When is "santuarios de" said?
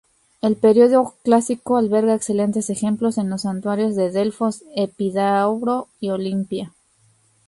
3.43-4.09